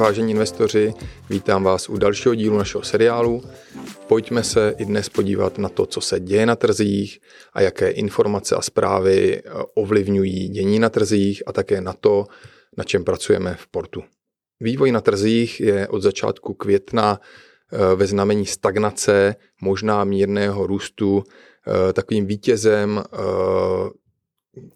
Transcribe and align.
Vážení 0.00 0.30
investoři, 0.30 0.94
vítám 1.30 1.64
vás 1.64 1.88
u 1.88 1.96
dalšího 1.96 2.34
dílu 2.34 2.58
našeho 2.58 2.82
seriálu. 2.82 3.42
Pojďme 4.08 4.42
se 4.42 4.74
i 4.78 4.84
dnes 4.84 5.08
podívat 5.08 5.58
na 5.58 5.68
to, 5.68 5.86
co 5.86 6.00
se 6.00 6.20
děje 6.20 6.46
na 6.46 6.56
trzích 6.56 7.18
a 7.52 7.60
jaké 7.60 7.90
informace 7.90 8.56
a 8.56 8.60
zprávy 8.60 9.36
eh, 9.38 9.50
ovlivňují 9.74 10.48
dění 10.48 10.78
na 10.78 10.88
trzích 10.88 11.42
a 11.46 11.52
také 11.52 11.80
na 11.80 11.92
to, 11.92 12.26
na 12.76 12.84
čem 12.84 13.04
pracujeme 13.04 13.54
v 13.54 13.66
portu. 13.66 14.02
Vývoj 14.60 14.92
na 14.92 15.00
trzích 15.00 15.60
je 15.60 15.88
od 15.88 16.02
začátku 16.02 16.54
května 16.54 17.20
eh, 17.20 17.94
ve 17.94 18.06
znamení 18.06 18.46
stagnace, 18.46 19.36
možná 19.62 20.04
mírného 20.04 20.66
růstu. 20.66 21.24
Eh, 21.66 21.92
takovým 21.92 22.26
vítězem 22.26 23.02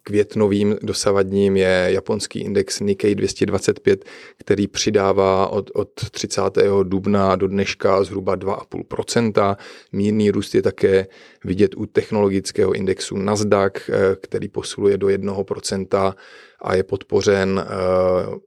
květnovým 0.03 0.77
dosavadním 0.81 1.57
je 1.57 1.87
japonský 1.87 2.39
index 2.39 2.79
Nikkei 2.79 3.15
225, 3.15 4.05
který 4.37 4.67
přidává 4.67 5.47
od, 5.47 5.71
od 5.73 5.89
30. 6.11 6.41
dubna 6.83 7.35
do 7.35 7.47
dneška 7.47 8.03
zhruba 8.03 8.37
2,5%. 8.37 9.57
Mírný 9.91 10.31
růst 10.31 10.55
je 10.55 10.61
také 10.61 11.07
vidět 11.43 11.75
u 11.75 11.85
technologického 11.85 12.73
indexu 12.73 13.17
Nasdaq, 13.17 13.89
eh, 13.89 14.15
který 14.21 14.47
posiluje 14.47 14.97
do 14.97 15.09
1% 15.09 16.15
a 16.61 16.75
je 16.75 16.83
podpořen 16.83 17.65
eh, 17.65 17.73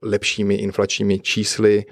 lepšími 0.03 0.55
inflačními 0.55 1.21
čísly 1.21 1.85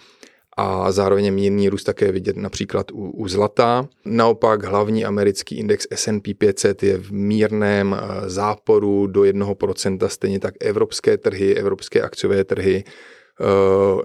a 0.56 0.92
zároveň 0.92 1.34
mírný 1.34 1.68
růst 1.68 1.84
také 1.84 2.12
vidět 2.12 2.36
například 2.36 2.90
u, 2.92 3.10
u 3.10 3.28
zlata. 3.28 3.88
Naopak 4.04 4.64
hlavní 4.64 5.04
americký 5.04 5.58
index 5.58 5.86
S&P 5.90 6.34
500 6.34 6.82
je 6.82 6.98
v 6.98 7.12
mírném 7.12 7.96
eh, 7.98 8.30
záporu 8.30 9.06
do 9.06 9.20
1%, 9.20 10.06
stejně 10.08 10.40
tak 10.40 10.54
evropské 10.60 11.18
trhy, 11.18 11.54
evropské 11.56 12.02
akciové 12.02 12.44
trhy. 12.44 12.84
Eh, 12.86 14.02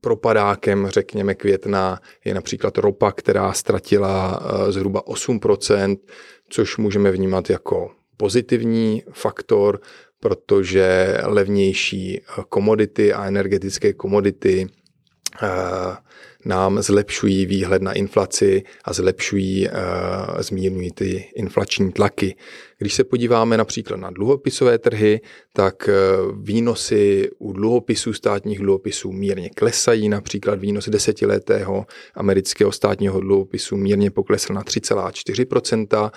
propadákem, 0.00 0.86
řekněme, 0.86 1.34
května 1.34 2.00
je 2.24 2.34
například 2.34 2.78
ropa, 2.78 3.12
která 3.12 3.52
ztratila 3.52 4.42
eh, 4.42 4.72
zhruba 4.72 5.02
8%, 5.02 5.96
což 6.48 6.76
můžeme 6.76 7.10
vnímat 7.10 7.50
jako 7.50 7.90
pozitivní 8.16 9.02
faktor, 9.12 9.80
protože 10.20 11.18
levnější 11.22 12.20
komodity 12.48 13.12
a 13.12 13.26
energetické 13.26 13.92
komodity 13.92 14.66
nám 16.44 16.82
zlepšují 16.82 17.46
výhled 17.46 17.82
na 17.82 17.92
inflaci 17.92 18.62
a 18.84 18.92
zlepšují, 18.92 19.68
eh, 19.68 19.72
zmírňují 20.42 20.90
ty 20.90 21.28
inflační 21.34 21.92
tlaky. 21.92 22.36
Když 22.78 22.94
se 22.94 23.04
podíváme 23.04 23.56
například 23.56 23.96
na 23.96 24.10
dluhopisové 24.10 24.78
trhy, 24.78 25.20
tak 25.52 25.88
eh, 25.88 25.92
výnosy 26.42 27.30
u 27.38 27.52
dluhopisů, 27.52 28.12
státních 28.12 28.58
dluhopisů 28.58 29.12
mírně 29.12 29.50
klesají. 29.50 30.08
Například 30.08 30.60
výnos 30.60 30.88
desetiletého 30.88 31.86
amerického 32.14 32.72
státního 32.72 33.20
dluhopisu 33.20 33.76
mírně 33.76 34.10
poklesl 34.10 34.52
na 34.52 34.62
3,4 34.62 36.10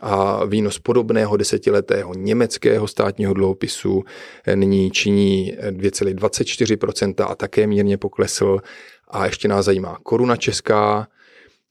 a 0.00 0.44
výnos 0.44 0.78
podobného 0.78 1.36
desetiletého 1.36 2.14
německého 2.14 2.88
státního 2.88 3.34
dluhopisu 3.34 4.04
nyní 4.54 4.90
činí 4.90 5.56
2,24% 5.70 7.30
a 7.30 7.34
také 7.34 7.66
mírně 7.66 7.96
poklesl. 7.98 8.58
A 9.08 9.26
ještě 9.26 9.48
nás 9.48 9.64
zajímá 9.64 9.98
koruna 10.02 10.36
česká, 10.36 11.08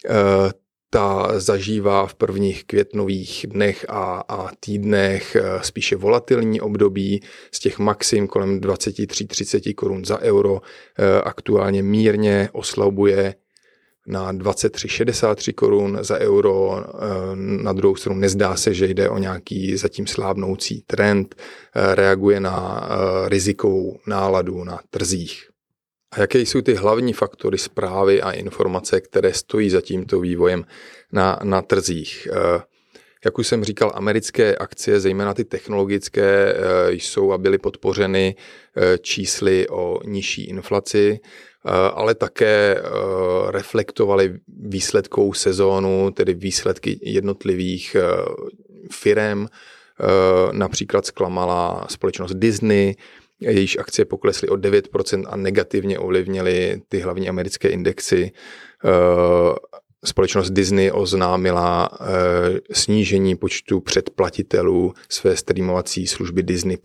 eh, 0.10 0.52
ta 0.90 1.40
zažívá 1.40 2.08
v 2.08 2.16
prvních 2.16 2.64
květnových 2.64 3.46
dnech 3.50 3.86
a, 3.90 4.24
a 4.28 4.50
týdnech 4.60 5.36
eh, 5.36 5.44
spíše 5.62 5.96
volatilní 5.96 6.62
období 6.62 7.22
z 7.52 7.60
těch 7.60 7.80
maxim 7.80 8.28
kolem 8.28 8.60
23-30 8.60 9.76
korun 9.76 10.06
za 10.06 10.20
euro. 10.20 10.62
Eh, 11.00 11.22
aktuálně 11.22 11.84
mírně 11.84 12.50
oslabuje 12.52 13.36
na 14.08 14.34
23,63 14.34 15.54
korun 15.54 15.98
za 16.02 16.18
euro. 16.20 16.80
Eh, 16.80 17.36
na 17.36 17.74
druhou 17.74 17.96
stranu 17.96 18.20
nezdá 18.20 18.56
se, 18.56 18.74
že 18.74 18.88
jde 18.88 19.10
o 19.10 19.18
nějaký 19.18 19.78
zatím 19.78 20.08
slábnoucí 20.08 20.84
trend, 20.88 21.36
eh, 21.36 21.96
reaguje 21.96 22.40
na 22.40 22.88
eh, 22.90 23.30
rizikovou 23.30 24.00
náladu 24.08 24.64
na 24.64 24.80
trzích. 24.90 25.44
A 26.12 26.20
jaké 26.22 26.40
jsou 26.40 26.62
ty 26.62 26.74
hlavní 26.74 27.14
faktory 27.14 27.58
zprávy 27.58 28.22
a 28.22 28.32
informace, 28.32 29.02
které 29.02 29.34
stojí 29.34 29.70
za 29.70 29.82
tímto 29.82 30.20
vývojem 30.20 30.66
na, 31.12 31.40
na 31.44 31.62
trzích? 31.62 32.28
Jak 33.26 33.38
už 33.38 33.48
jsem 33.48 33.64
říkal, 33.64 33.92
americké 33.96 34.56
akcie, 34.56 35.00
zejména 35.00 35.34
ty 35.34 35.46
technologické, 35.46 36.56
jsou 36.90 37.32
a 37.32 37.38
byly 37.38 37.58
podpořeny 37.58 38.36
čísly 39.02 39.68
o 39.70 40.00
nižší 40.06 40.44
inflaci. 40.44 41.20
Eh, 41.68 41.92
ale 41.94 42.16
také 42.16 42.76
eh, 42.76 42.82
reflektovali 43.52 44.40
výsledkou 44.48 45.34
sezónu, 45.34 46.12
tedy 46.12 46.34
výsledky 46.34 47.00
jednotlivých 47.02 47.96
eh, 47.96 48.04
firem. 48.92 49.48
Například 50.52 51.06
zklamala 51.06 51.86
společnost 51.90 52.34
Disney, 52.34 52.96
jejíž 53.40 53.78
akcie 53.78 54.06
poklesly 54.06 54.50
o 54.50 54.56
9% 54.56 55.24
a 55.30 55.36
negativně 55.36 56.00
ovlivnily 56.00 56.82
ty 56.90 57.00
hlavní 57.00 57.30
americké 57.30 57.70
indexy. 57.70 58.32
Společnost 60.06 60.50
Disney 60.50 60.92
oznámila 60.92 61.90
snížení 62.72 63.36
počtu 63.36 63.80
předplatitelů 63.80 64.94
své 65.10 65.36
streamovací 65.36 66.08
služby 66.08 66.44
Disney+. 66.44 66.78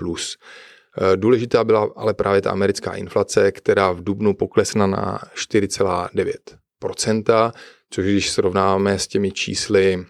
Eh, 0.99 1.17
důležitá 1.17 1.65
byla 1.65 1.91
ale 1.97 2.15
právě 2.15 2.43
ta 2.43 2.51
americká 2.51 2.93
inflace, 2.93 3.53
která 3.53 3.93
v 3.93 4.05
Dubnu 4.05 4.35
poklesla 4.35 4.87
na 4.87 5.19
4,9%, 5.35 7.53
což 7.91 8.05
když 8.05 8.31
srovnáme 8.31 8.99
s 8.99 9.07
těmi 9.07 9.33
čísly 9.33 10.05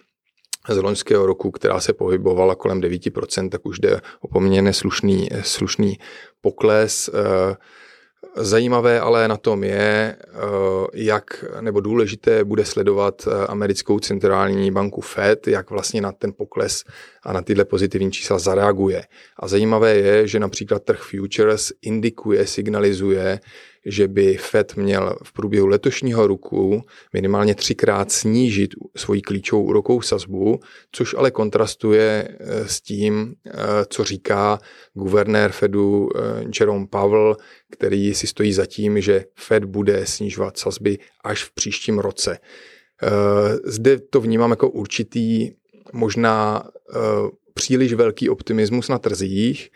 z 0.69 0.76
loňského 0.76 1.26
roku, 1.26 1.50
která 1.50 1.81
se 1.81 1.92
pohybovala 1.92 2.54
kolem 2.54 2.81
9%, 2.81 3.48
tak 3.48 3.66
už 3.66 3.78
jde 3.78 4.00
o 4.21 4.28
poměrně 4.28 4.72
slušný, 4.72 5.28
slušný 5.42 5.98
pokles. 6.41 7.10
Zajímavé 8.37 9.00
ale 9.00 9.28
na 9.28 9.37
tom 9.37 9.65
je, 9.65 10.16
eh, 10.19 10.38
jak 10.94 11.44
nebo 11.60 11.81
důležité 11.81 12.44
bude 12.44 12.65
sledovat 12.65 13.22
eh, 13.26 13.47
americkou 13.47 13.98
centrální 13.98 14.70
banku 14.70 15.00
Fed, 15.00 15.48
jak 15.48 15.70
vlastně 15.70 16.00
na 16.00 16.12
ten 16.12 16.32
pokles 16.32 16.84
a 17.22 17.32
na 17.32 17.42
tyhle 17.42 17.65
pozitivní 17.65 18.12
čísla 18.12 18.38
zareaguje. 18.38 19.04
A 19.38 19.48
zajímavé 19.48 19.94
je, 19.94 20.28
že 20.28 20.41
například 20.41 20.82
trh 20.82 21.00
futures 21.03 21.72
indikuje, 21.82 22.47
signalizuje, 22.47 23.41
že 23.87 24.09
by 24.09 24.37
Fed 24.37 24.76
měl 24.76 25.16
v 25.25 25.32
průběhu 25.32 25.66
letošního 25.66 26.26
roku 26.26 26.82
minimálně 27.12 27.54
třikrát 27.54 28.12
snížit 28.12 28.70
svoji 28.97 29.22
klíčovou 29.22 29.62
úrokovou 29.62 30.00
sazbu, 30.03 30.60
což 30.93 31.15
ale 31.15 31.31
kontrastuje 31.31 32.28
eh, 32.28 32.69
s 32.69 32.81
tím, 32.81 33.34
eh, 33.47 33.53
co 33.88 34.04
říká 34.04 34.59
guvernér 34.94 35.53
Fedu 35.53 36.09
eh, 36.16 36.44
Jerome 36.60 36.87
Powell, 36.87 37.37
který 37.71 38.15
si 38.15 38.26
stojí 38.26 38.53
za 38.53 38.66
tím, 38.66 39.00
že 39.00 39.25
Fed 39.34 39.65
bude 39.65 40.06
snižovat 40.06 40.59
sazby 40.59 40.98
až 41.25 41.44
v 41.44 41.54
příštím 41.54 41.98
roce. 41.98 42.38
Zde 43.65 43.98
to 43.98 44.21
vnímám 44.21 44.50
jako 44.50 44.71
určitý 44.71 45.50
možná 45.92 46.65
příliš 47.54 47.92
velký 47.92 48.31
optimismus 48.31 48.88
na 48.88 48.98
trzích, 48.98 49.71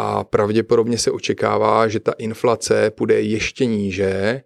a 0.00 0.24
pravděpodobně 0.24 0.98
se 0.98 1.10
očekává, 1.10 1.88
že 1.88 2.00
ta 2.00 2.12
inflace 2.18 2.90
půjde 2.90 3.20
ještě 3.20 3.66
níže 3.66 4.10
eh, 4.10 4.42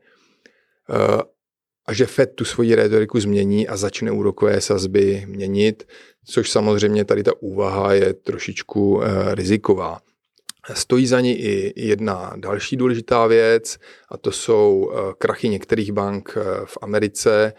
a 1.87 1.93
že 1.93 2.07
Fed 2.07 2.35
tu 2.35 2.45
svoji 2.45 2.75
retoriku 2.75 3.21
změní 3.21 3.69
a 3.69 3.77
začne 3.77 4.11
úrokové 4.11 4.61
sazby 4.61 5.25
měnit, 5.27 5.89
což 6.27 6.51
samozřejmě 6.51 7.05
tady 7.05 7.23
ta 7.23 7.33
úvaha 7.41 7.93
je 7.93 8.15
trošičku 8.15 9.03
eh, 9.03 9.35
riziková. 9.35 10.01
Stojí 10.75 11.07
za 11.07 11.21
ní 11.21 11.41
i 11.41 11.87
jedna 11.87 12.33
další 12.37 12.77
důležitá 12.77 13.27
věc, 13.27 13.79
a 14.09 14.17
to 14.17 14.33
jsou 14.33 14.91
eh, 14.93 15.13
krachy 15.19 15.49
některých 15.49 15.93
bank 15.93 16.37
v 16.65 16.79
Americe, 16.83 17.53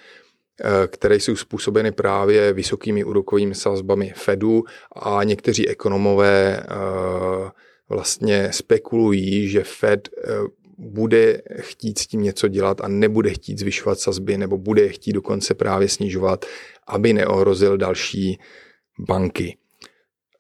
které 0.88 1.16
jsou 1.16 1.36
způsobeny 1.36 1.92
právě 1.92 2.54
vysokými 2.54 3.04
úrokovými 3.04 3.56
sazbami 3.56 4.14
Fedu 4.16 4.64
a 4.96 5.24
někteří 5.24 5.70
ekonomové 5.70 6.64
vlastně 7.90 8.50
spekulují, 8.52 9.50
že 9.50 9.64
Fed 9.64 10.10
eh, 10.18 10.32
bude 10.78 11.42
chtít 11.60 12.00
s 12.00 12.08
tím 12.08 12.22
něco 12.22 12.48
dělat 12.48 12.82
a 12.82 12.88
nebude 12.88 13.30
chtít 13.30 13.60
zvyšovat 13.60 14.00
sazby 14.00 14.38
nebo 14.38 14.58
bude 14.58 14.90
chtít 14.90 15.14
dokonce 15.14 15.54
právě 15.54 15.90
snižovat, 15.90 16.46
aby 16.88 17.14
neohrozil 17.14 17.78
další 17.78 18.40
banky. 19.00 19.58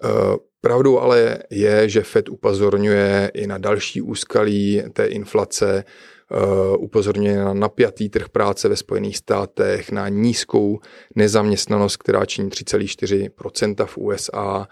Eh, 0.03 0.37
pravdou 0.61 0.99
ale 0.99 1.39
je, 1.49 1.89
že 1.89 2.01
Fed 2.01 2.29
upozorňuje 2.29 3.31
i 3.33 3.47
na 3.47 3.57
další 3.57 4.01
úskalí 4.01 4.83
té 4.93 5.05
inflace, 5.05 5.83
eh, 6.31 6.77
upozorňuje 6.77 7.37
na 7.37 7.53
napjatý 7.53 8.09
trh 8.09 8.29
práce 8.29 8.69
ve 8.69 8.75
Spojených 8.75 9.17
státech, 9.17 9.91
na 9.91 10.09
nízkou 10.09 10.79
nezaměstnanost, 11.15 11.97
která 11.97 12.25
činí 12.25 12.49
3,4% 12.49 13.85
v 13.85 13.97
USA, 13.97 14.67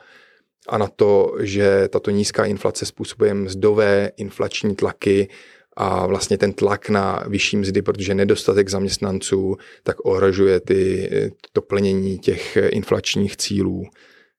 a 0.69 0.77
na 0.77 0.87
to, 0.87 1.35
že 1.39 1.87
tato 1.87 2.11
nízká 2.11 2.45
inflace 2.45 2.85
způsobuje 2.85 3.33
mzdové 3.33 4.11
inflační 4.17 4.75
tlaky 4.75 5.29
a 5.77 6.07
vlastně 6.07 6.37
ten 6.37 6.53
tlak 6.53 6.89
na 6.89 7.23
vyšší 7.27 7.57
mzdy, 7.57 7.81
protože 7.81 8.15
nedostatek 8.15 8.69
zaměstnanců, 8.69 9.55
tak 9.83 10.05
ohrožuje 10.05 10.59
ty, 10.59 11.09
to 11.53 11.61
plnění 11.61 12.19
těch 12.19 12.57
inflačních 12.57 13.37
cílů 13.37 13.83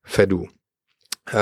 Fedu. 0.06 0.44
Eh, 1.34 1.36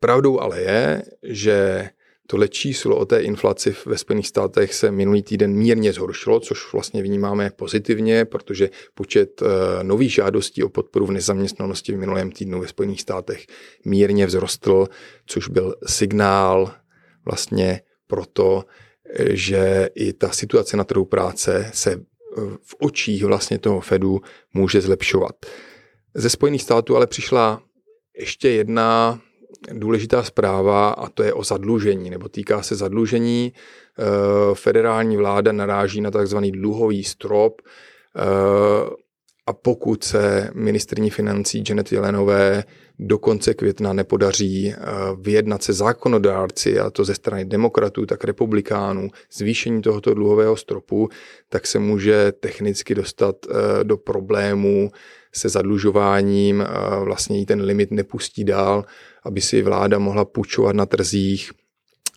pravdou 0.00 0.40
ale 0.40 0.60
je, 0.60 1.02
že 1.22 1.88
tohle 2.30 2.48
číslo 2.48 2.96
o 2.96 3.04
té 3.04 3.20
inflaci 3.20 3.74
ve 3.86 3.98
Spojených 3.98 4.28
státech 4.28 4.74
se 4.74 4.90
minulý 4.90 5.22
týden 5.22 5.52
mírně 5.52 5.92
zhoršilo, 5.92 6.40
což 6.40 6.72
vlastně 6.72 7.02
vnímáme 7.02 7.50
pozitivně, 7.56 8.24
protože 8.24 8.70
počet 8.94 9.42
eh, 9.42 9.84
nových 9.84 10.14
žádostí 10.14 10.62
o 10.62 10.68
podporu 10.68 11.06
v 11.06 11.10
nezaměstnanosti 11.10 11.92
v 11.92 11.98
minulém 11.98 12.32
týdnu 12.32 12.60
ve 12.60 12.68
Spojených 12.68 13.00
státech 13.00 13.46
mírně 13.84 14.26
vzrostl, 14.26 14.86
což 15.26 15.48
byl 15.48 15.74
signál 15.86 16.72
vlastně 17.24 17.80
proto, 18.06 18.64
že 19.30 19.88
i 19.94 20.12
ta 20.12 20.30
situace 20.30 20.76
na 20.76 20.84
trhu 20.84 21.04
práce 21.04 21.70
se 21.74 21.92
eh, 21.92 22.00
v 22.62 22.74
očích 22.78 23.24
vlastně 23.24 23.58
toho 23.58 23.80
Fedu 23.80 24.20
může 24.54 24.80
zlepšovat. 24.80 25.34
Ze 26.14 26.30
Spojených 26.30 26.62
států 26.62 26.96
ale 26.96 27.06
přišla 27.06 27.62
ještě 28.18 28.48
jedna 28.48 29.20
důležitá 29.72 30.22
zpráva 30.22 30.90
a 30.90 31.08
to 31.08 31.22
je 31.22 31.32
o 31.32 31.44
zadlužení, 31.44 32.10
nebo 32.10 32.28
týká 32.28 32.62
se 32.62 32.76
zadlužení. 32.76 33.52
Eh, 33.98 34.54
federální 34.54 35.16
vláda 35.16 35.52
naráží 35.52 36.00
na 36.00 36.10
takzvaný 36.10 36.52
dluhový 36.52 37.04
strop 37.04 37.62
eh, 38.16 38.20
a 39.46 39.52
pokud 39.52 40.04
se 40.04 40.50
ministrní 40.54 41.10
financí 41.10 41.64
Janet 41.68 41.92
Jelenové 41.92 42.64
do 42.98 43.18
konce 43.18 43.54
května 43.54 43.92
nepodaří 43.92 44.68
eh, 44.72 44.76
vyjednat 45.20 45.62
se 45.62 45.72
zákonodárci, 45.72 46.78
a 46.80 46.90
to 46.90 47.04
ze 47.04 47.14
strany 47.14 47.44
demokratů, 47.44 48.06
tak 48.06 48.24
republikánů, 48.24 49.10
zvýšení 49.32 49.82
tohoto 49.82 50.14
dluhového 50.14 50.56
stropu, 50.56 51.08
tak 51.48 51.66
se 51.66 51.78
může 51.78 52.32
technicky 52.32 52.94
dostat 52.94 53.36
do 53.82 53.96
problémů 53.96 54.90
se 55.38 55.48
zadlužováním, 55.48 56.64
vlastně 57.04 57.38
jí 57.38 57.46
ten 57.46 57.60
limit 57.62 57.90
nepustí 57.90 58.44
dál, 58.44 58.84
aby 59.24 59.40
si 59.40 59.62
vláda 59.62 59.98
mohla 59.98 60.24
půjčovat 60.24 60.76
na 60.76 60.86
trzích 60.86 61.50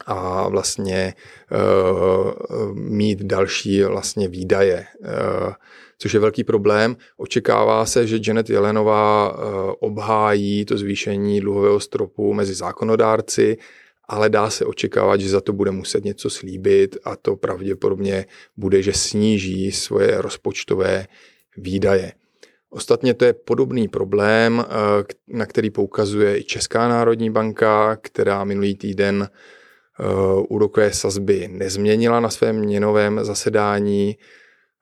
a 0.06 0.50
vlastně 0.50 1.14
uh, 1.52 2.76
mít 2.76 3.24
další 3.24 3.84
vlastně 3.84 4.28
výdaje, 4.28 4.86
uh, 5.00 5.54
což 5.98 6.14
je 6.14 6.20
velký 6.20 6.44
problém. 6.44 6.98
Očekává 7.18 7.86
se, 7.86 8.08
že 8.08 8.20
Janet 8.28 8.50
Jelenová 8.50 9.38
obhájí 9.80 10.66
to 10.66 10.78
zvýšení 10.78 11.42
dluhového 11.42 11.80
stropu 11.80 12.34
mezi 12.34 12.54
zákonodárci, 12.54 13.58
ale 14.08 14.30
dá 14.30 14.50
se 14.50 14.66
očekávat, 14.66 15.22
že 15.22 15.30
za 15.30 15.42
to 15.42 15.54
bude 15.54 15.72
muset 15.72 16.06
něco 16.06 16.30
slíbit 16.30 16.98
a 17.04 17.16
to 17.16 17.36
pravděpodobně 17.36 18.26
bude, 18.58 18.82
že 18.82 18.94
sníží 18.94 19.72
svoje 19.72 20.22
rozpočtové 20.22 21.08
výdaje. 21.58 22.12
Ostatně 22.74 23.14
to 23.14 23.26
je 23.26 23.34
podobný 23.34 23.88
problém, 23.88 24.66
eh, 24.66 25.04
na 25.28 25.46
který 25.46 25.70
poukazuje 25.70 26.40
i 26.40 26.44
Česká 26.44 26.88
národní 26.88 27.30
banka, 27.30 27.96
která 27.96 28.44
minulý 28.44 28.76
týden 28.76 29.30
eh, 30.00 30.04
úrokové 30.50 30.94
sazby 30.94 31.48
nezměnila 31.52 32.20
na 32.20 32.30
svém 32.30 32.56
měnovém 32.56 33.20
zasedání, 33.24 34.18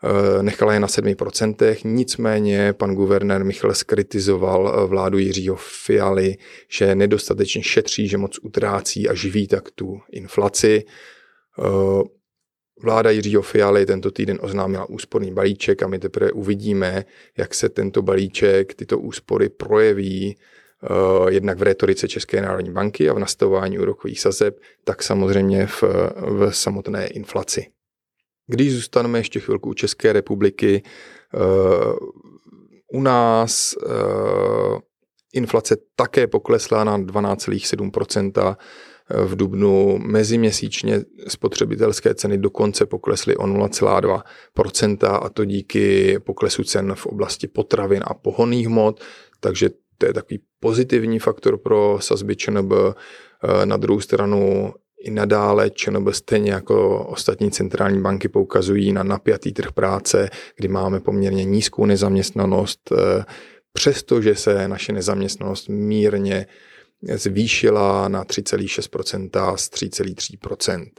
eh, 0.04 0.44
nechala 0.44 0.74
je 0.74 0.80
na 0.80 0.88
7%, 0.88 1.84
nicméně 1.84 2.74
pan 2.74 2.96
guvernér 2.96 3.46
Michal 3.46 3.74
skritizoval 3.74 4.88
vládu 4.88 5.18
Jiřího 5.18 5.56
Fialy, 5.60 6.38
že 6.68 6.96
nedostatečně 6.96 7.64
šetří, 7.64 8.08
že 8.08 8.18
moc 8.18 8.40
utrácí 8.42 9.10
a 9.10 9.14
živí 9.14 9.48
tak 9.48 9.72
tu 9.72 10.00
inflaci. 10.12 10.84
Vláda 12.82 13.10
Jiřího 13.10 13.42
Fialy 13.42 13.86
tento 13.86 14.12
týden 14.12 14.40
oznámila 14.42 14.90
úsporný 14.90 15.32
balíček 15.32 15.84
a 15.84 15.88
my 15.88 16.00
teprve 16.00 16.32
uvidíme, 16.32 17.06
jak 17.38 17.54
se 17.54 17.70
tento 17.70 18.02
balíček, 18.02 18.74
tyto 18.74 19.00
úspory 19.00 19.50
projeví 19.50 20.38
uh, 20.38 21.30
jednak 21.30 21.58
v 21.58 21.64
retorice 21.64 22.08
České 22.08 22.42
národní 22.42 22.72
banky 22.72 23.10
a 23.10 23.14
v 23.14 23.20
nastavování 23.20 23.80
úrokových 23.80 24.20
sazeb, 24.20 24.60
tak 24.84 25.04
samozřejmě 25.04 25.68
v, 25.68 25.84
v 26.22 26.52
samotné 26.52 27.08
inflaci. 27.08 27.68
Když 28.48 28.74
zůstaneme 28.74 29.20
ještě 29.20 29.40
chvilku 29.40 29.70
u 29.70 29.74
České 29.74 30.14
republiky, 30.14 30.84
uh, 31.34 31.94
u 32.94 33.02
nás 33.02 33.76
uh, 33.86 34.80
inflace 35.34 35.78
také 35.96 36.28
poklesla 36.28 36.84
na 36.84 36.98
12,7 36.98 38.56
v 39.10 39.36
dubnu 39.36 39.98
meziměsíčně 39.98 41.02
spotřebitelské 41.28 42.16
ceny 42.16 42.38
dokonce 42.38 42.86
poklesly 42.86 43.36
o 43.36 43.44
0,2% 43.44 45.20
a 45.24 45.30
to 45.30 45.46
díky 45.46 46.18
poklesu 46.20 46.64
cen 46.64 46.96
v 46.96 47.06
oblasti 47.06 47.48
potravin 47.48 48.04
a 48.06 48.14
pohonných 48.14 48.68
hmot, 48.68 49.02
takže 49.40 49.70
to 49.98 50.06
je 50.06 50.14
takový 50.14 50.40
pozitivní 50.60 51.20
faktor 51.20 51.58
pro 51.58 51.98
sazby 52.02 52.36
ČNB. 52.36 52.74
Na 53.66 53.78
druhou 53.78 54.00
stranu 54.00 54.74
i 55.04 55.12
nadále 55.12 55.70
ČNB 55.70 56.08
stejně 56.12 56.52
jako 56.52 57.06
ostatní 57.06 57.52
centrální 57.52 58.02
banky 58.02 58.30
poukazují 58.30 58.94
na 58.94 59.04
napjatý 59.04 59.54
trh 59.54 59.72
práce, 59.72 60.30
kdy 60.56 60.68
máme 60.68 61.00
poměrně 61.00 61.46
nízkou 61.46 61.86
nezaměstnanost, 61.86 62.94
přestože 63.74 64.36
se 64.36 64.68
naše 64.68 64.94
nezaměstnanost 64.94 65.70
mírně 65.70 66.46
zvýšila 67.02 68.08
na 68.08 68.24
3,6% 68.24 69.56
z 69.56 69.70
3,3%. 69.70 70.90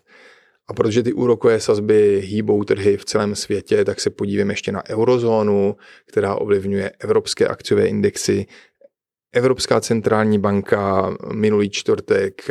A 0.69 0.75
protože 0.75 1.03
ty 1.03 1.13
úrokové 1.13 1.61
sazby 1.61 2.21
hýbou 2.25 2.65
trhy 2.65 2.97
v 2.97 3.05
celém 3.05 3.35
světě, 3.35 3.85
tak 3.85 4.01
se 4.01 4.11
podívejme 4.11 4.53
ještě 4.53 4.73
na 4.73 4.89
eurozónu, 4.89 5.77
která 6.07 6.35
ovlivňuje 6.35 6.91
evropské 6.99 7.49
akciové 7.49 7.87
indexy. 7.87 8.47
Evropská 9.33 9.81
centrální 9.81 10.39
banka 10.39 11.17
minulý 11.33 11.71
čtvrtek 11.71 12.51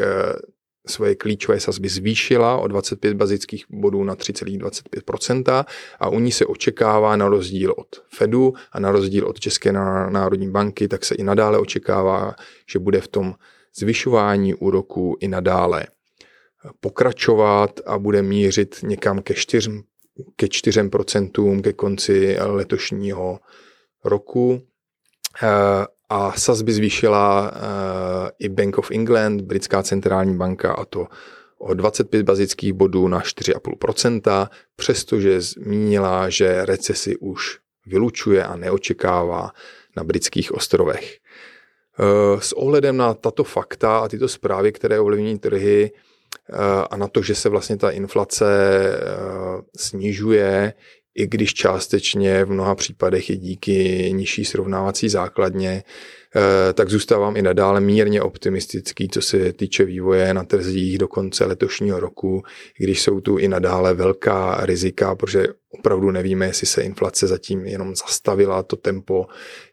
svoje 0.87 1.15
klíčové 1.15 1.59
sazby 1.59 1.89
zvýšila 1.89 2.57
o 2.57 2.67
25 2.67 3.13
bazických 3.13 3.65
bodů 3.69 4.03
na 4.03 4.15
3,25% 4.15 5.65
a 5.99 6.09
u 6.09 6.19
ní 6.19 6.31
se 6.31 6.45
očekává 6.45 7.15
na 7.15 7.29
rozdíl 7.29 7.73
od 7.77 7.87
Fedu 8.09 8.53
a 8.71 8.79
na 8.79 8.91
rozdíl 8.91 9.27
od 9.27 9.39
České 9.39 9.71
národní 10.09 10.51
banky, 10.51 10.87
tak 10.87 11.05
se 11.05 11.15
i 11.15 11.23
nadále 11.23 11.59
očekává, 11.59 12.35
že 12.71 12.79
bude 12.79 13.01
v 13.01 13.07
tom 13.07 13.35
zvyšování 13.75 14.53
úroku 14.53 15.17
i 15.19 15.27
nadále 15.27 15.87
pokračovat 16.79 17.79
a 17.85 17.97
bude 17.97 18.21
mířit 18.21 18.79
někam 18.83 19.21
ke 19.21 19.33
4, 19.33 19.71
ke 20.35 20.45
4% 20.45 21.61
ke 21.61 21.73
konci 21.73 22.37
letošního 22.39 23.39
roku 24.03 24.61
a 26.09 26.31
sazby 26.31 26.73
zvýšila 26.73 27.51
uh, 27.51 28.29
i 28.39 28.49
Bank 28.49 28.77
of 28.77 28.91
England, 28.91 29.41
britská 29.41 29.83
centrální 29.83 30.37
banka, 30.37 30.73
a 30.73 30.85
to 30.85 31.07
o 31.57 31.73
25 31.73 32.23
bazických 32.23 32.73
bodů 32.73 33.07
na 33.07 33.19
4,5%, 33.19 34.47
přestože 34.75 35.41
zmínila, 35.41 36.29
že 36.29 36.65
recesi 36.65 37.17
už 37.17 37.59
vylučuje 37.85 38.43
a 38.43 38.55
neočekává 38.55 39.51
na 39.97 40.03
britských 40.03 40.51
ostrovech. 40.51 41.17
Uh, 41.99 42.39
s 42.39 42.53
ohledem 42.53 42.97
na 42.97 43.13
tato 43.13 43.43
fakta 43.43 43.99
a 43.99 44.07
tyto 44.07 44.27
zprávy, 44.27 44.71
které 44.71 44.99
ovlivní 44.99 45.39
trhy 45.39 45.91
uh, 46.49 46.57
a 46.89 46.97
na 46.97 47.07
to, 47.07 47.21
že 47.21 47.35
se 47.35 47.49
vlastně 47.49 47.77
ta 47.77 47.89
inflace 47.89 48.45
snižuje, 49.77 50.73
i 51.15 51.27
když 51.27 51.53
částečně 51.53 52.45
v 52.45 52.49
mnoha 52.49 52.75
případech 52.75 53.29
je 53.29 53.37
díky 53.37 54.09
nižší 54.13 54.45
srovnávací 54.45 55.09
základně, 55.09 55.83
tak 56.73 56.89
zůstávám 56.89 57.37
i 57.37 57.41
nadále 57.41 57.81
mírně 57.81 58.21
optimistický, 58.21 59.07
co 59.09 59.21
se 59.21 59.53
týče 59.53 59.85
vývoje 59.85 60.33
na 60.33 60.43
trzích 60.43 60.97
do 60.97 61.07
konce 61.07 61.45
letošního 61.45 61.99
roku, 61.99 62.43
když 62.77 63.01
jsou 63.01 63.21
tu 63.21 63.37
i 63.37 63.47
nadále 63.47 63.93
velká 63.93 64.65
rizika, 64.65 65.15
protože 65.15 65.47
opravdu 65.71 66.11
nevíme, 66.11 66.45
jestli 66.45 66.67
se 66.67 66.81
inflace 66.81 67.27
zatím 67.27 67.65
jenom 67.65 67.95
zastavila, 67.95 68.63
to 68.63 68.75
tempo 68.75 69.25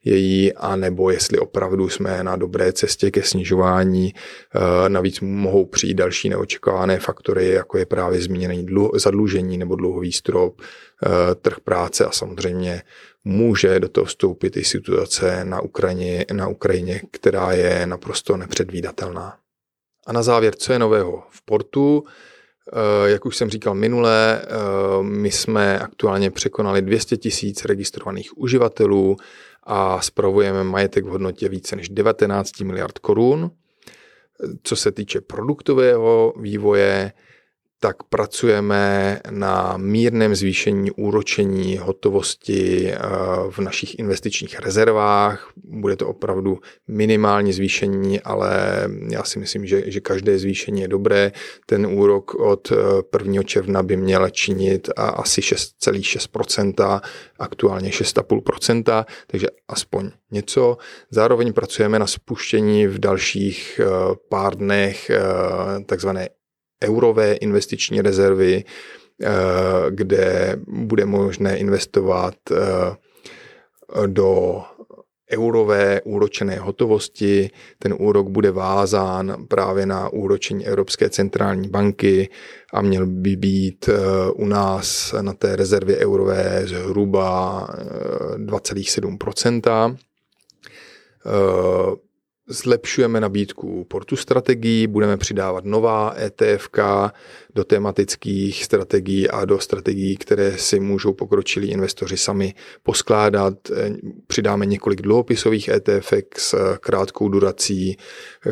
její, 0.05 0.53
anebo 0.53 1.11
jestli 1.11 1.39
opravdu 1.39 1.89
jsme 1.89 2.25
na 2.25 2.37
dobré 2.37 2.73
cestě 2.73 3.11
ke 3.11 3.23
snižování. 3.23 4.15
Eh, 4.15 4.89
navíc 4.89 5.21
mohou 5.21 5.67
přijít 5.67 5.95
další 5.95 6.29
neočekávané 6.29 6.99
faktory, 6.99 7.49
jako 7.49 7.79
je 7.79 7.87
právě 7.87 8.21
zmíněný 8.21 8.67
zadlužení 8.95 9.59
nebo 9.59 9.77
dluhový 9.77 10.13
strop, 10.13 10.61
eh, 10.61 11.35
trh 11.35 11.61
práce 11.61 12.05
a 12.05 12.11
samozřejmě 12.11 12.83
může 13.27 13.81
do 13.81 13.89
toho 13.89 14.05
vstoupit 14.05 14.57
i 14.57 14.65
situace 14.65 15.45
na 15.45 15.61
Ukrajině, 15.61 16.27
na 16.33 16.49
Ukrajině, 16.49 17.01
která 17.11 17.53
je 17.53 17.87
naprosto 17.87 18.37
nepředvídatelná. 18.37 19.39
A 20.07 20.13
na 20.13 20.23
závěr, 20.23 20.55
co 20.55 20.73
je 20.73 20.79
nového 20.79 21.25
v 21.31 21.43
portu? 21.45 22.05
Eh, 22.73 23.11
jak 23.11 23.27
už 23.27 23.37
jsem 23.37 23.51
říkal 23.51 23.75
minule, 23.75 24.43
eh, 24.43 24.47
my 25.03 25.31
jsme 25.31 25.79
aktuálně 25.79 26.31
překonali 26.31 26.83
200 26.83 27.17
tisíc 27.17 27.65
registrovaných 27.65 28.39
uživatelů 28.39 29.17
a 29.63 30.01
spravujeme 30.01 30.65
majetek 30.65 31.05
v 31.05 31.09
hodnotě 31.09 31.49
více 31.49 31.77
než 31.77 31.89
19 31.89 32.65
miliard 32.65 32.99
korun. 32.99 33.51
Co 34.63 34.77
se 34.77 34.93
týče 34.93 35.21
produktového 35.21 36.35
vývoje, 36.41 37.13
tak 37.81 38.03
pracujeme 38.03 39.21
na 39.31 39.75
mírném 39.77 40.35
zvýšení 40.35 40.91
úročení 40.91 41.79
hotovosti 41.79 42.93
eh, 42.93 42.99
v 43.51 43.59
našich 43.59 43.99
investičních 43.99 44.59
rezervách. 44.61 45.51
Bude 45.57 45.97
to 45.97 46.09
opravdu 46.09 46.59
minimální 46.89 47.53
zvýšení, 47.53 48.21
ale 48.21 48.51
já 49.11 49.23
si 49.23 49.39
myslím, 49.39 49.67
že, 49.67 49.91
že 49.91 50.01
každé 50.01 50.39
zvýšení 50.39 50.81
je 50.81 50.89
dobré. 50.89 51.33
Ten 51.67 51.87
úrok 51.87 52.35
od 52.35 52.73
1. 53.21 53.43
června 53.43 53.83
by 53.83 53.97
měl 53.97 54.31
činit 54.31 54.89
asi 54.97 55.41
6,6%, 55.41 57.01
aktuálně 57.39 57.91
6,5%, 57.91 59.05
takže 59.27 59.47
aspoň 59.69 60.11
něco. 60.31 60.77
Zároveň 61.11 61.53
pracujeme 61.53 61.99
na 61.99 62.07
spuštění 62.07 62.87
v 62.87 62.99
dalších 62.99 63.81
pár 64.29 64.57
dnech 64.57 65.11
takzvané 65.87 66.29
eurové 66.85 67.35
investiční 67.35 68.01
rezervy, 68.01 68.65
eh, 69.23 69.29
kde 69.91 70.57
bude 70.69 71.05
možné 71.05 71.59
investovat 71.59 72.35
eh, 72.53 72.57
do 74.07 74.63
eurové 75.33 76.01
úročené 76.01 76.59
hotovosti. 76.59 77.51
Ten 77.79 77.95
úrok 77.99 78.29
bude 78.29 78.51
vázán 78.51 79.47
právě 79.49 79.87
na 79.87 80.09
úročení 80.09 80.67
Evropské 80.67 81.11
centrální 81.11 81.69
banky 81.69 82.29
a 82.73 82.83
měl 82.83 83.07
by 83.07 83.37
být 83.37 83.89
eh, 83.89 83.93
u 84.35 84.47
nás 84.47 85.15
na 85.21 85.33
té 85.33 85.57
rezervě 85.57 85.97
eurové 85.97 86.63
zhruba 86.67 87.67
2,7 88.37 89.97
Zlepšujeme 92.49 93.21
nabídku 93.21 93.85
portu 93.85 94.17
strategií, 94.17 94.87
budeme 94.87 95.17
přidávat 95.17 95.65
nová 95.65 96.15
ETF 96.19 96.69
do 97.55 97.65
tematických 97.65 98.65
strategií 98.65 99.31
a 99.31 99.45
do 99.45 99.59
strategií, 99.59 100.17
které 100.17 100.59
si 100.59 100.81
můžou 100.81 101.13
pokročilí 101.13 101.71
investoři 101.71 102.17
sami 102.17 102.55
poskládat. 102.83 103.55
Přidáme 104.27 104.67
několik 104.67 105.03
dluhopisových 105.03 105.69
ETF 105.69 106.13
s 106.37 106.55
krátkou 106.81 107.29
durací, 107.29 107.97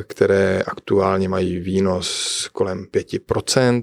které 0.02 0.62
aktuálně 0.66 1.28
mají 1.28 1.60
výnos 1.60 2.48
kolem 2.52 2.84
5%. 2.84 3.82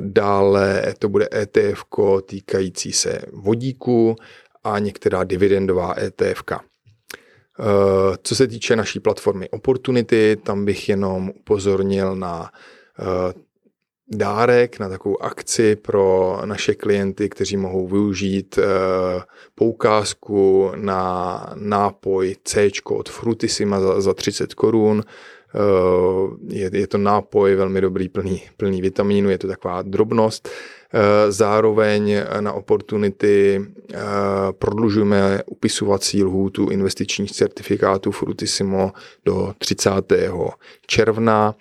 Dále 0.00 0.94
to 0.98 1.08
bude 1.08 1.28
ETF 1.34 1.84
týkající 2.26 2.92
se 2.92 3.18
vodíku 3.32 4.16
a 4.64 4.78
některá 4.78 5.24
dividendová 5.24 5.94
ETF. 5.98 6.42
Eh, 6.52 6.73
co 8.22 8.34
se 8.34 8.46
týče 8.46 8.76
naší 8.76 9.00
platformy 9.00 9.48
Opportunity, 9.50 10.36
tam 10.42 10.64
bych 10.64 10.88
jenom 10.88 11.30
upozornil 11.30 12.16
na 12.16 12.50
eh, 13.00 13.34
dárek, 14.12 14.78
na 14.78 14.88
takovou 14.88 15.22
akci 15.22 15.76
pro 15.76 16.38
naše 16.44 16.74
klienty, 16.74 17.28
kteří 17.28 17.56
mohou 17.56 17.88
využít 17.88 18.58
eh, 18.58 18.64
poukázku 19.54 20.70
na 20.76 21.46
nápoj 21.54 22.36
C 22.44 22.70
od 22.84 23.08
Frutissima 23.08 23.80
za, 23.80 24.00
za 24.00 24.14
30 24.14 24.54
korun. 24.54 25.02
Je, 26.48 26.70
je 26.72 26.86
to 26.86 26.98
nápoj 26.98 27.54
velmi 27.54 27.80
dobrý, 27.80 28.08
plný, 28.08 28.42
plný 28.56 28.82
vitamínu, 28.82 29.30
je 29.30 29.38
to 29.38 29.46
taková 29.46 29.82
drobnost. 29.82 30.48
Eh, 30.96 31.32
zároveň 31.32 32.16
na 32.40 32.52
Opportunity 32.52 33.60
eh, 33.60 33.98
prodlužujeme 34.52 35.42
upisovací 35.46 36.24
lhůtu 36.24 36.68
investičních 36.70 37.32
certifikátů 37.32 38.10
Frutissimo 38.10 38.92
do 39.24 39.54
30. 39.58 39.90
června 40.86 41.54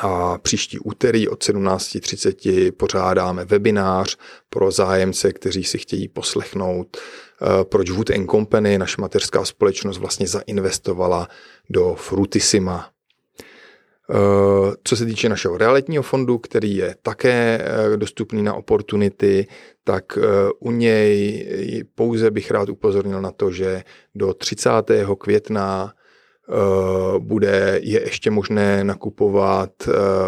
a 0.00 0.38
příští 0.38 0.78
úterý 0.78 1.28
od 1.28 1.44
17.30 1.44 2.72
pořádáme 2.72 3.44
webinář 3.44 4.16
pro 4.48 4.70
zájemce, 4.70 5.32
kteří 5.32 5.64
si 5.64 5.78
chtějí 5.78 6.08
poslechnout, 6.08 6.96
eh, 6.96 7.64
proč 7.64 7.90
Wood 7.90 8.10
Company, 8.30 8.78
naše 8.78 9.00
mateřská 9.00 9.44
společnost, 9.44 9.98
vlastně 9.98 10.26
zainvestovala 10.28 11.28
do 11.70 11.94
Frutissima. 11.94 12.90
Eh, 14.12 14.72
co 14.84 14.96
se 14.96 15.06
týče 15.06 15.28
našeho 15.28 15.56
realitního 15.56 16.02
fondu, 16.02 16.38
který 16.38 16.76
je 16.76 16.94
také 17.02 17.60
eh, 17.62 17.96
dostupný 17.96 18.42
na 18.42 18.54
Opportunity, 18.54 19.46
tak 19.84 20.18
eh, 20.18 20.22
u 20.58 20.70
něj 20.70 21.84
pouze 21.94 22.30
bych 22.30 22.50
rád 22.50 22.68
upozornil 22.68 23.22
na 23.22 23.30
to, 23.30 23.50
že 23.50 23.82
do 24.14 24.34
30. 24.34 24.70
května 25.18 25.92
bude, 27.18 27.80
je 27.82 28.00
ještě 28.00 28.30
možné 28.30 28.84
nakupovat, 28.84 29.70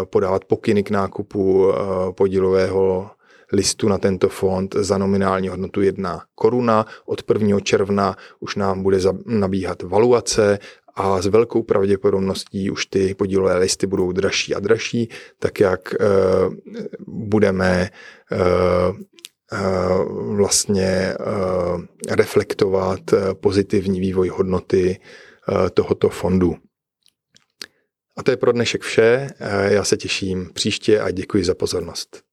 podávat 0.09 0.45
pokyny 0.45 0.83
k 0.83 0.89
nákupu 0.89 1.71
podílového 2.17 3.11
listu 3.53 3.89
na 3.89 3.97
tento 3.97 4.29
fond 4.29 4.75
za 4.75 4.97
nominální 4.97 5.47
hodnotu 5.47 5.81
1 5.81 6.21
koruna. 6.35 6.85
Od 7.05 7.23
1. 7.33 7.59
června 7.59 8.15
už 8.39 8.55
nám 8.55 8.83
bude 8.83 8.97
nabíhat 9.25 9.81
valuace 9.81 10.59
a 10.95 11.21
s 11.21 11.25
velkou 11.25 11.63
pravděpodobností 11.63 12.69
už 12.69 12.85
ty 12.85 13.15
podílové 13.15 13.57
listy 13.57 13.87
budou 13.87 14.11
dražší 14.11 14.55
a 14.55 14.59
dražší, 14.59 15.09
tak 15.39 15.59
jak 15.59 15.93
uh, 15.93 16.53
budeme 17.07 17.89
uh, 18.31 18.97
uh, 19.51 20.35
vlastně 20.35 21.15
reflektovat 22.09 22.99
pozitivní 23.33 23.99
vývoj 23.99 24.29
hodnoty 24.29 24.99
tohoto 25.73 26.09
fondu. 26.09 26.55
A 28.17 28.23
to 28.23 28.31
je 28.31 28.37
pro 28.37 28.51
dnešek 28.51 28.81
vše. 28.81 29.27
Já 29.67 29.83
se 29.83 29.97
těším 29.97 30.49
příště 30.53 31.01
a 31.01 31.11
děkuji 31.11 31.43
za 31.43 31.55
pozornost. 31.55 32.23